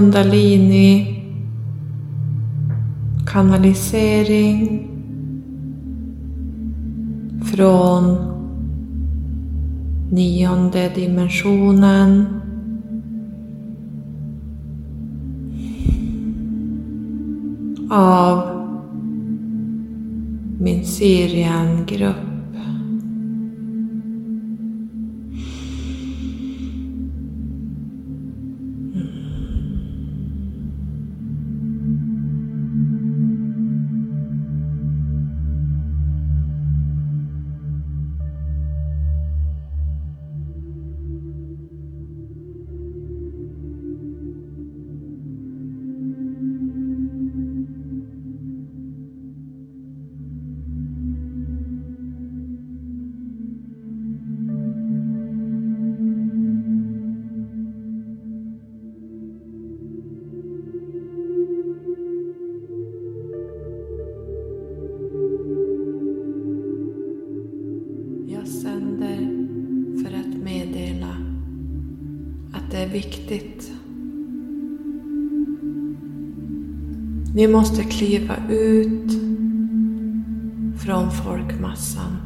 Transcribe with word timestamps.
kundalini 0.00 1.16
kanalisering 3.26 4.88
från 7.52 8.16
nionde 10.10 10.92
dimensionen. 10.94 12.26
Av 17.90 18.40
min 20.60 20.84
Syriangrupp. 20.84 22.29
Viktigt. 73.00 73.72
Ni 77.34 77.48
måste 77.48 77.82
kliva 77.82 78.36
ut 78.50 79.12
från 80.78 81.10
folkmassan. 81.10 82.16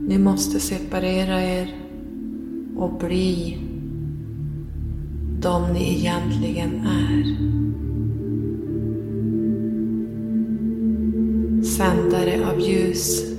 Ni 0.00 0.18
måste 0.18 0.60
separera 0.60 1.42
er 1.42 1.74
och 2.76 2.98
bli 2.98 3.58
de 5.40 5.72
ni 5.72 5.98
egentligen 5.98 6.80
är. 6.86 7.24
Sändare 11.64 12.50
av 12.50 12.60
ljus 12.60 13.33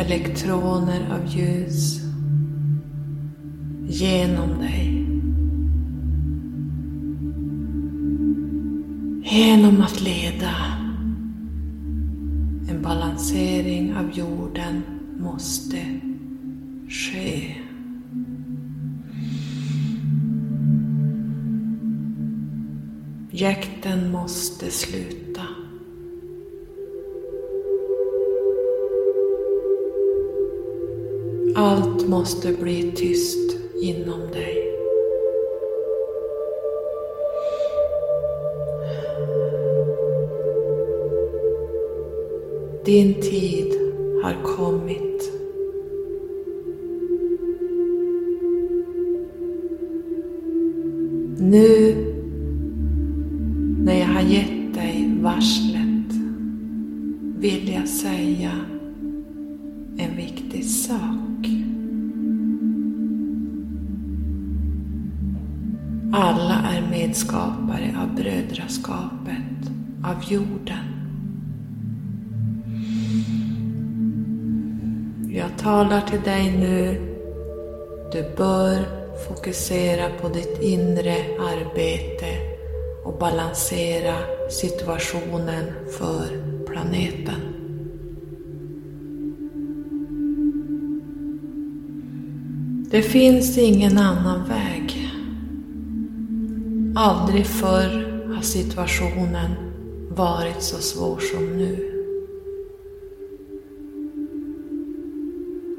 elektroner 0.00 1.00
av 1.14 1.26
ljus 1.36 2.00
genom 3.88 4.58
dig. 4.58 5.06
Genom 9.24 9.80
att 9.80 10.00
leda 10.00 10.54
en 12.68 12.82
balansering 12.82 13.94
av 13.96 14.10
jorden 14.18 14.82
måste 15.18 16.00
ske. 16.88 17.54
Jäkten 23.30 24.10
måste 24.10 24.70
sluta. 24.70 25.19
Allt 31.54 32.08
måste 32.08 32.52
bli 32.52 32.92
tyst 32.92 33.56
inom 33.82 34.20
dig. 34.32 34.76
Din 42.84 43.14
tid 43.14 43.74
har 44.22 44.42
kommit. 44.56 45.32
Nu 51.38 52.09
landskapet, 68.90 69.70
av 70.04 70.32
jorden. 70.32 70.84
Jag 75.32 75.58
talar 75.58 76.00
till 76.00 76.20
dig 76.20 76.50
nu. 76.58 77.06
Du 78.12 78.36
bör 78.36 78.78
fokusera 79.28 80.08
på 80.20 80.28
ditt 80.28 80.62
inre 80.62 81.16
arbete 81.40 82.26
och 83.04 83.18
balansera 83.18 84.14
situationen 84.50 85.64
för 85.98 86.26
planeten. 86.66 87.40
Det 92.90 93.02
finns 93.02 93.58
ingen 93.58 93.98
annan 93.98 94.48
väg. 94.48 95.10
Aldrig 96.96 97.46
förr 97.46 98.09
har 98.40 98.44
situationen 98.44 99.50
varit 100.10 100.62
så 100.62 100.76
svår 100.76 101.18
som 101.18 101.44
nu. 101.44 101.92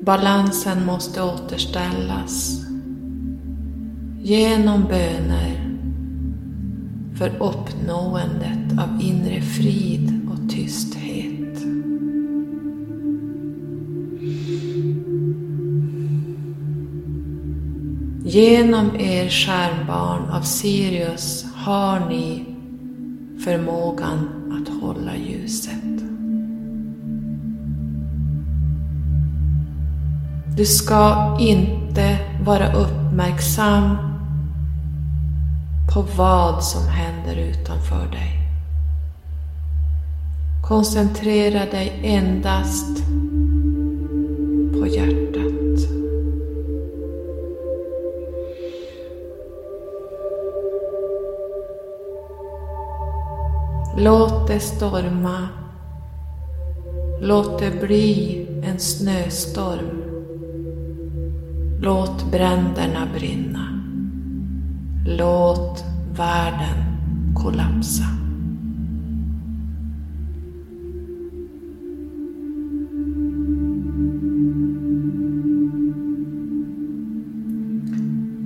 Balansen 0.01 0.85
måste 0.85 1.23
återställas 1.23 2.61
genom 4.21 4.83
böner 4.83 5.77
för 7.17 7.29
uppnåendet 7.29 8.79
av 8.79 9.01
inre 9.01 9.41
frid 9.41 10.29
och 10.31 10.49
tysthet. 10.49 11.57
Genom 18.25 18.95
er 18.95 19.29
skärmbarn 19.29 20.29
av 20.29 20.41
Sirius 20.41 21.45
har 21.55 22.09
ni 22.09 22.50
förmågan 23.43 24.29
att 24.51 24.81
hålla 24.81 25.15
ljuset. 25.15 25.83
Du 30.57 30.65
ska 30.65 31.37
inte 31.39 32.17
vara 32.45 32.73
uppmärksam 32.73 33.97
på 35.93 36.01
vad 36.17 36.63
som 36.63 36.87
händer 36.87 37.35
utanför 37.35 38.11
dig. 38.11 38.37
Koncentrera 40.67 41.65
dig 41.71 41.99
endast 42.03 43.03
på 44.73 44.87
hjärtat. 44.87 45.20
Låt 54.03 54.47
det 54.47 54.59
storma. 54.59 55.47
Låt 57.21 57.59
det 57.59 57.81
bli 57.81 58.47
en 58.63 58.79
snöstorm. 58.79 60.01
Låt 61.81 62.31
bränderna 62.31 63.07
brinna. 63.13 63.81
Låt 65.05 65.83
världen 66.15 66.77
kollapsa. 67.43 68.03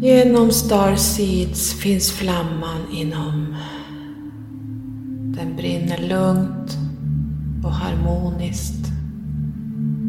Genom 0.02 0.52
Starseeds 0.52 1.74
finns 1.74 2.12
flamman 2.12 2.81
inom 2.92 3.56
den 5.36 5.56
brinner 5.56 5.98
lugnt 5.98 6.78
och 7.64 7.72
harmoniskt. 7.72 8.92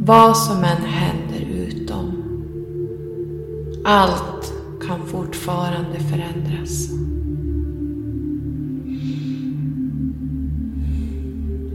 Vad 0.04 0.36
som 0.36 0.64
än 0.64 0.84
händer 0.84 1.46
utom. 1.54 2.22
Allt 3.84 4.52
kan 4.86 5.06
fortfarande 5.06 5.98
förändras. 6.00 6.88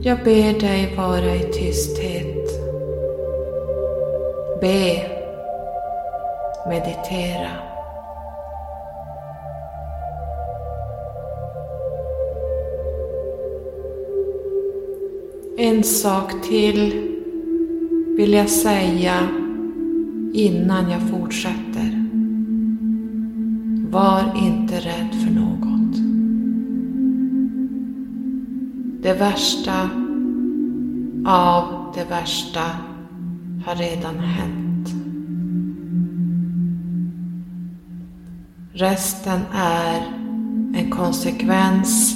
Jag 0.02 0.18
ber 0.24 0.60
dig 0.60 0.96
vara 0.96 1.34
i 1.34 1.52
tysthet. 1.52 2.48
Be. 4.60 5.08
Meditera. 6.68 7.71
En 15.64 15.84
sak 15.84 16.42
till 16.42 17.08
vill 18.16 18.32
jag 18.32 18.48
säga 18.48 19.28
innan 20.32 20.90
jag 20.90 21.10
fortsätter. 21.10 22.08
Var 23.90 24.32
inte 24.36 24.74
rädd 24.74 25.14
för 25.14 25.30
något. 25.30 25.96
Det 29.02 29.14
värsta 29.14 29.90
av 31.26 31.92
det 31.94 32.04
värsta 32.10 32.64
har 33.66 33.74
redan 33.74 34.18
hänt. 34.18 34.88
Resten 38.72 39.40
är 39.52 40.00
en 40.74 40.90
konsekvens 40.90 42.14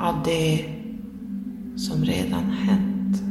av 0.00 0.14
det 0.24 0.75
som 1.76 2.04
redan 2.04 2.44
hänt. 2.50 3.22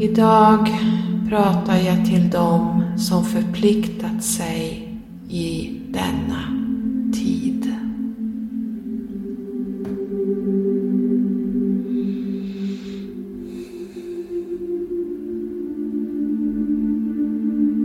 Idag 0.00 0.68
pratar 1.28 1.76
jag 1.76 2.06
till 2.06 2.30
dem 2.30 2.84
som 2.98 3.24
förpliktat 3.24 4.24
sig 4.24 4.88
i 5.28 5.80
denna 5.88 6.42
tid. 7.12 7.72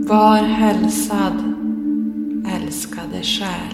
Var 0.08 0.36
hälsad, 0.36 1.54
älskade 2.46 3.22
själ. 3.22 3.71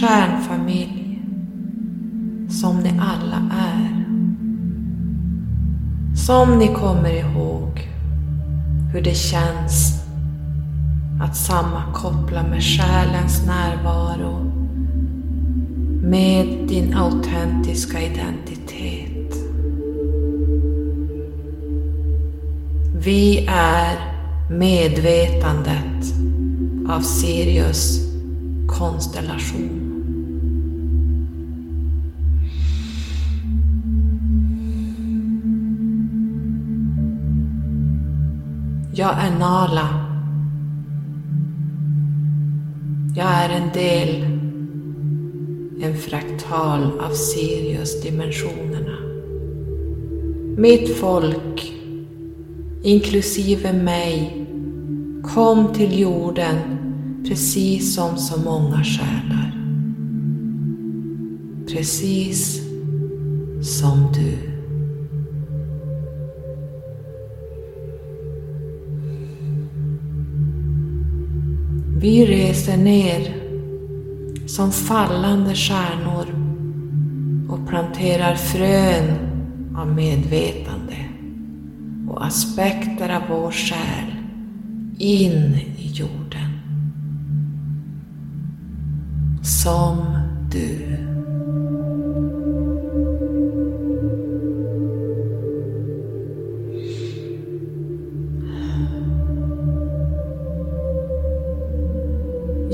Stjärnfamilj, 0.00 1.20
som 2.50 2.80
ni 2.80 2.90
alla 3.00 3.50
är. 3.52 4.04
Som 6.16 6.58
ni 6.58 6.68
kommer 6.68 7.10
ihåg 7.10 7.88
hur 8.92 9.02
det 9.02 9.14
känns 9.14 10.02
att 11.22 11.36
sammankoppla 11.36 12.42
med 12.42 12.62
själens 12.62 13.46
närvaro 13.46 14.52
med 16.02 16.68
din 16.68 16.94
autentiska 16.94 18.00
identitet. 18.00 19.34
Vi 22.94 23.46
är 23.50 23.96
medvetandet 24.50 26.14
av 26.88 27.00
Sirius 27.00 28.06
konstellation. 28.68 29.85
Jag 38.98 39.14
är 39.18 39.38
Nala. 39.38 39.88
Jag 43.16 43.26
är 43.28 43.48
en 43.48 43.72
del, 43.72 44.22
en 45.82 45.96
fraktal 45.96 47.00
av 47.00 47.10
Sirius-dimensionerna. 47.10 48.96
Mitt 50.56 50.96
folk, 50.96 51.72
inklusive 52.82 53.72
mig, 53.72 54.46
kom 55.34 55.72
till 55.72 56.00
jorden 56.00 56.56
precis 57.28 57.94
som 57.94 58.16
så 58.16 58.40
många 58.40 58.84
själar. 58.84 59.52
Precis 61.68 62.60
som 63.62 64.12
du. 64.14 64.55
Vi 72.06 72.26
reser 72.26 72.76
ner 72.76 73.34
som 74.46 74.72
fallande 74.72 75.54
stjärnor 75.54 76.26
och 77.48 77.68
planterar 77.68 78.34
frön 78.34 79.16
av 79.76 79.88
medvetande 79.88 80.96
och 82.08 82.26
aspekter 82.26 83.16
av 83.16 83.22
vår 83.28 83.50
själ 83.50 84.14
in 84.98 85.54
i 85.78 85.90
jorden. 85.92 86.60
Som 89.42 89.96
du. 90.52 91.05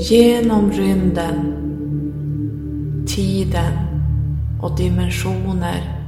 Genom 0.09 0.71
rymden, 0.71 1.53
tiden 3.07 3.73
och 4.61 4.77
dimensioner 4.77 6.03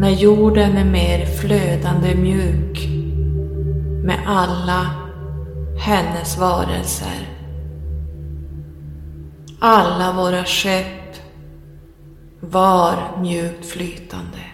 när 0.00 0.10
jorden 0.10 0.76
är 0.76 0.84
mer 0.84 1.26
flödande 1.26 2.14
mjuk 2.14 2.88
med 4.04 4.18
alla 4.26 4.86
hennes 5.78 6.38
varelser. 6.38 7.28
Alla 9.58 10.12
våra 10.12 10.44
skepp 10.44 11.16
var 12.40 13.18
mjukt 13.20 13.66
flytande. 13.66 14.44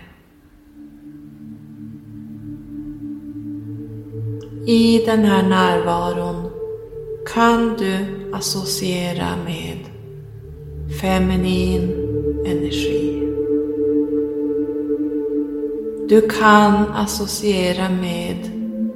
I 4.67 5.05
den 5.07 5.25
här 5.25 5.43
närvaron 5.43 6.46
kan 7.35 7.77
du 7.79 7.97
associera 8.33 9.37
med 9.45 9.79
feminin 11.01 11.91
energi. 12.47 13.23
Du 16.09 16.21
kan 16.21 16.75
associera 16.95 17.89
med 17.89 18.37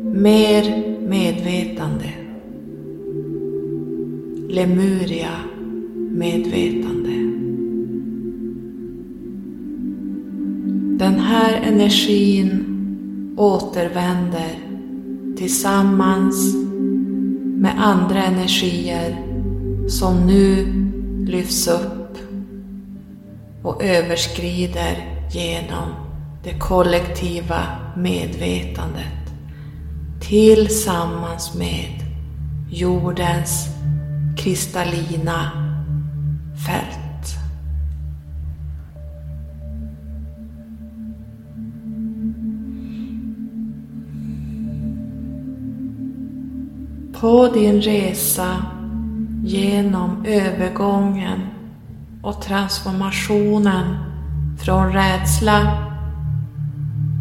mer 0.03 0.83
medvetande. 1.09 2.13
Lemuria 4.49 5.37
medvetande. 6.11 7.11
Den 10.99 11.19
här 11.19 11.63
energin 11.63 12.67
återvänder 13.37 14.59
tillsammans 15.37 16.60
med 17.61 17.75
andra 17.79 18.23
energier 18.23 19.17
som 19.88 20.26
nu 20.26 20.67
lyfts 21.26 21.69
upp 21.69 22.19
och 23.62 23.83
överskrider 23.85 25.26
genom 25.31 25.88
det 26.45 26.59
kollektiva 26.59 27.62
medvetandet 27.97 29.33
tillsammans 30.21 31.55
med 31.55 32.05
jordens 32.71 33.67
kristallina 34.37 35.50
fält. 36.67 37.00
På 47.21 47.49
din 47.49 47.81
resa 47.81 48.57
genom 49.45 50.25
övergången 50.27 51.41
och 52.23 52.43
transformationen 52.43 53.97
från 54.59 54.93
rädsla 54.93 55.87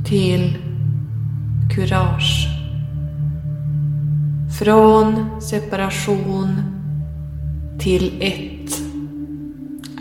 till 0.06 0.58
kurage. 1.75 2.48
Från 4.60 5.41
separation 5.41 6.62
till 7.79 8.22
ett 8.22 8.82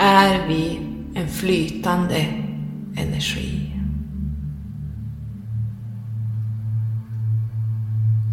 är 0.00 0.48
vi 0.48 0.80
en 1.14 1.28
flytande 1.28 2.26
energi. 2.96 3.67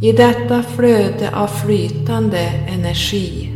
I 0.05 0.12
detta 0.12 0.63
flöde 0.63 1.35
av 1.35 1.47
flytande 1.47 2.39
energi. 2.67 3.51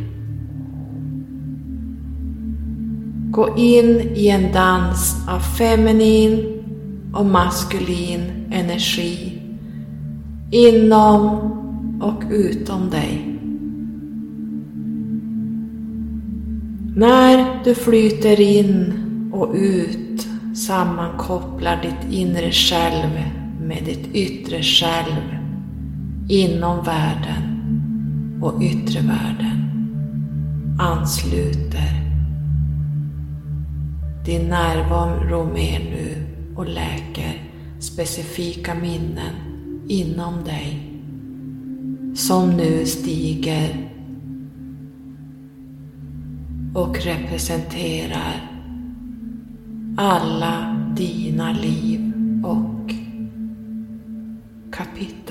Gå 3.31 3.57
in 3.57 4.01
i 4.15 4.27
en 4.27 4.53
dans 4.53 5.27
av 5.27 5.39
feminin 5.39 6.63
och 7.13 7.25
maskulin 7.25 8.21
energi. 8.51 9.41
Inom 10.51 11.27
och 12.01 12.23
utom 12.31 12.89
dig. 12.89 13.39
När 16.95 17.63
du 17.63 17.75
flyter 17.75 18.41
in 18.41 18.93
och 19.33 19.53
ut 19.53 20.27
sammankopplar 20.55 21.81
ditt 21.81 22.13
inre 22.13 22.51
själv 22.51 23.09
med 23.61 23.83
ditt 23.85 24.15
yttre 24.15 24.63
själv 24.63 25.38
inom 26.29 26.83
världen 26.83 27.43
och 28.41 28.61
yttre 28.61 29.01
världen 29.01 29.69
ansluter 30.79 32.09
din 34.25 34.49
närvaro 34.49 35.53
mer 35.53 35.79
nu 35.79 36.27
och 36.55 36.67
läker 36.67 37.51
specifika 37.79 38.75
minnen 38.75 39.33
inom 39.87 40.43
dig 40.43 40.99
som 42.15 42.49
nu 42.49 42.85
stiger 42.85 43.91
och 46.73 46.99
representerar 46.99 48.51
alla 49.97 50.77
dina 50.95 51.51
liv 51.51 52.13
och 52.43 52.91
kapitel. 54.71 55.28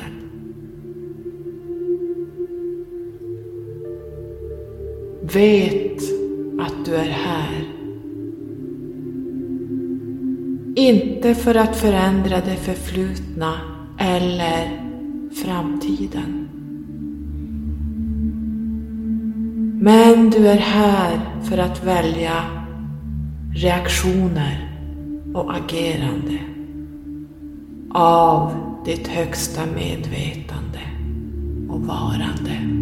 Vet 5.35 6.02
att 6.61 6.85
du 6.85 6.94
är 6.94 7.11
här 7.11 7.68
Inte 10.76 11.35
för 11.35 11.54
att 11.54 11.76
förändra 11.76 12.40
det 12.40 12.56
förflutna 12.56 13.54
eller 13.99 14.80
framtiden. 15.44 16.49
Men 19.80 20.30
du 20.30 20.49
är 20.49 20.58
här 20.58 21.20
för 21.42 21.58
att 21.58 21.85
välja 21.85 22.44
reaktioner 23.54 24.78
och 25.35 25.54
agerande 25.54 26.38
av 27.90 28.52
ditt 28.85 29.08
högsta 29.08 29.66
medvetande 29.66 30.80
och 31.68 31.80
varande. 31.80 32.77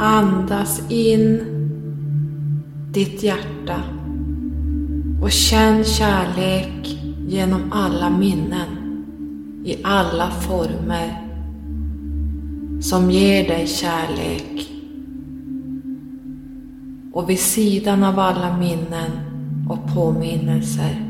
Andas 0.00 0.82
in 0.88 1.44
ditt 2.92 3.22
hjärta 3.22 3.82
och 5.22 5.30
känn 5.32 5.84
kärlek 5.84 6.98
genom 7.28 7.72
alla 7.72 8.10
minnen 8.10 8.68
i 9.64 9.76
alla 9.84 10.30
former 10.30 11.28
som 12.80 13.10
ger 13.10 13.48
dig 13.48 13.66
kärlek. 13.66 14.70
Och 17.12 17.30
vid 17.30 17.40
sidan 17.40 18.04
av 18.04 18.18
alla 18.18 18.56
minnen 18.56 19.10
och 19.68 19.94
påminnelser 19.94 21.04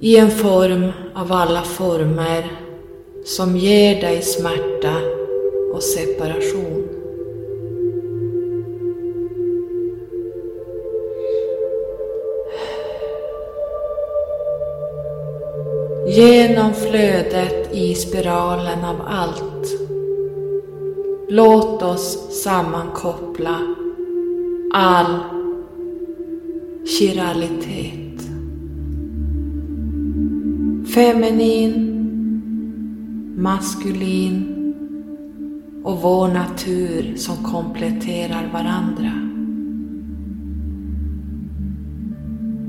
i 0.00 0.16
en 0.16 0.30
form 0.30 0.92
av 1.14 1.32
alla 1.32 1.62
former 1.62 2.44
som 3.24 3.56
ger 3.56 4.00
dig 4.00 4.22
smärta 4.22 5.13
och 5.74 5.82
separation. 5.82 6.88
Genom 16.06 16.74
flödet 16.74 17.74
i 17.74 17.94
spiralen 17.94 18.84
av 18.84 18.96
allt. 19.06 19.80
Låt 21.28 21.82
oss 21.82 22.42
sammankoppla 22.42 23.74
all 24.72 25.18
chiralitet. 26.86 28.22
Feminin, 30.94 31.90
maskulin, 33.36 34.63
och 35.84 36.02
vår 36.02 36.28
natur 36.28 37.16
som 37.16 37.36
kompletterar 37.36 38.48
varandra. 38.52 39.12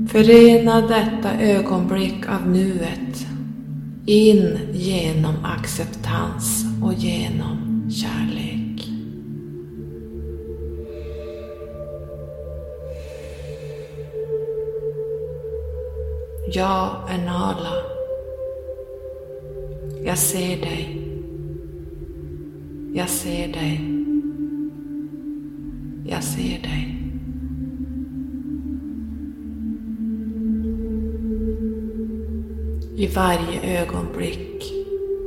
Förena 0.08 0.80
detta 0.80 1.40
ögonblick 1.40 2.28
av 2.28 2.48
nuet 2.48 3.26
in 4.06 4.58
genom 4.72 5.34
acceptans 5.44 6.64
och 6.82 6.94
genom 6.94 7.90
kärlek. 7.90 8.88
Jag 16.52 16.88
är 17.10 17.26
Nala. 17.26 17.72
Jag 20.04 20.18
ser 20.18 20.56
dig. 20.56 20.95
Jag 22.96 23.08
ser 23.08 23.48
dig. 23.48 23.80
Jag 26.04 26.24
ser 26.24 26.62
dig. 26.62 26.98
I 32.96 33.06
varje 33.06 33.80
ögonblick 33.82 34.72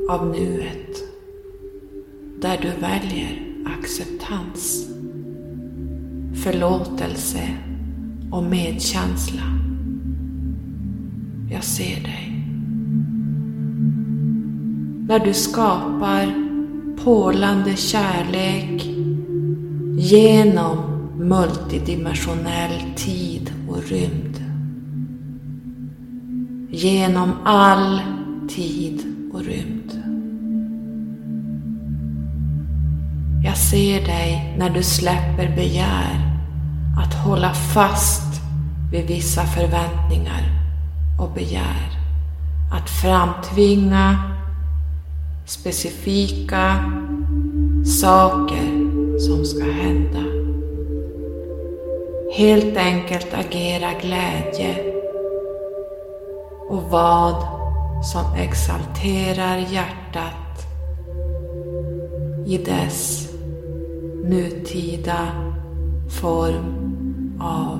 av 0.09 0.27
nuet 0.27 1.03
där 2.41 2.57
du 2.61 2.81
väljer 2.81 3.45
acceptans, 3.65 4.89
förlåtelse 6.43 7.49
och 8.31 8.43
medkänsla. 8.43 9.43
Jag 11.51 11.63
ser 11.63 12.03
dig. 12.03 12.45
När 15.07 15.19
du 15.19 15.33
skapar 15.33 16.48
porlande 17.03 17.75
kärlek 17.75 18.85
genom 19.97 20.77
multidimensionell 21.17 22.81
tid 22.95 23.53
och 23.69 23.83
rymd. 23.83 24.43
Genom 26.71 27.31
all 27.43 28.01
tid 28.49 29.15
och 29.33 29.41
rymd. 29.41 30.03
Jag 33.43 33.57
ser 33.57 34.05
dig 34.05 34.55
när 34.57 34.69
du 34.69 34.83
släpper 34.83 35.55
begär 35.55 36.39
att 36.97 37.13
hålla 37.13 37.53
fast 37.53 38.41
vid 38.91 39.07
vissa 39.07 39.45
förväntningar 39.45 40.43
och 41.19 41.33
begär. 41.33 41.89
Att 42.71 42.89
framtvinga 42.89 44.38
specifika 45.49 46.91
saker 47.85 48.89
som 49.19 49.45
ska 49.45 49.63
hända. 49.63 50.23
Helt 52.33 52.77
enkelt 52.77 53.33
agera 53.33 53.91
glädje 54.01 54.93
och 56.69 56.83
vad 56.83 57.35
som 58.03 58.33
exalterar 58.37 59.57
hjärtat 59.57 60.67
i 62.45 62.57
dess 62.57 63.29
nutida 64.23 65.27
form 66.21 66.73
av 67.39 67.79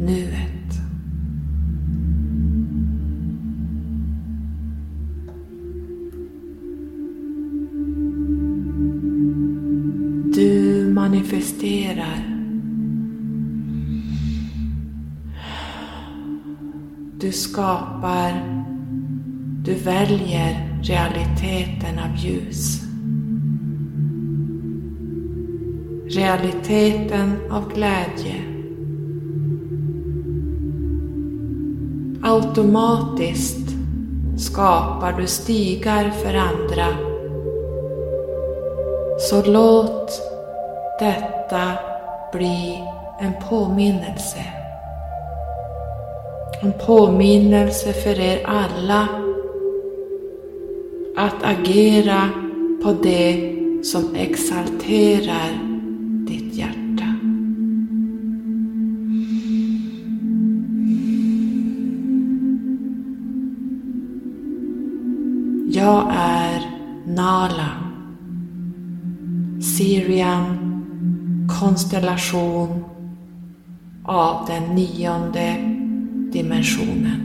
nuet. 0.00 0.87
Manifesterar. 11.08 12.34
Du 17.20 17.32
skapar, 17.32 18.32
du 19.64 19.74
väljer 19.74 20.80
realiteten 20.82 21.98
av 21.98 22.16
ljus. 22.16 22.84
realiteten 26.10 27.36
av 27.50 27.72
glädje. 27.74 28.34
Automatiskt 32.22 33.68
skapar 34.38 35.12
du 35.12 35.26
stigar 35.26 36.10
för 36.10 36.34
andra. 36.34 36.86
Så 39.18 39.42
låt 39.52 40.27
detta 40.98 41.72
bli 42.32 42.84
en 43.20 43.32
påminnelse. 43.48 44.44
En 46.62 46.72
påminnelse 46.86 47.92
för 47.92 48.20
er 48.20 48.46
alla 48.46 49.08
att 51.16 51.42
agera 51.42 52.30
på 52.82 52.92
det 53.02 53.54
som 53.82 54.14
exalterar 54.14 55.58
ditt 56.26 56.54
hjärta. 56.54 57.14
Jag 65.70 66.12
är 66.14 66.62
Nala, 67.06 67.70
Sirian 69.60 70.57
konstellation 71.58 72.84
av 74.04 74.46
den 74.46 74.62
nionde 74.62 75.56
dimensionen. 76.32 77.24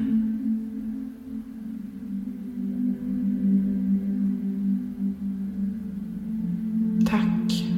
Tack. 7.10 7.73